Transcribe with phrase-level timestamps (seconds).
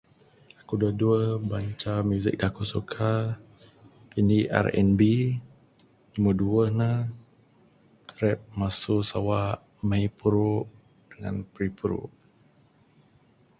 [0.59, 3.11] Aku adeh duweh banca music da aku suka.
[4.19, 4.99] Indi R&B,
[6.11, 6.91] numur duweh ne
[8.21, 9.41] rap masu sawa
[9.87, 10.51] mahi puru
[11.09, 12.01] dangan pirie'e puru.